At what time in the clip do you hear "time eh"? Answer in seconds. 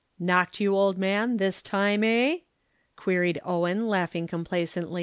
1.61-2.37